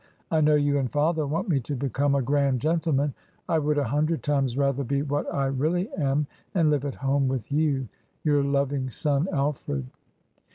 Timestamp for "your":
8.23-8.43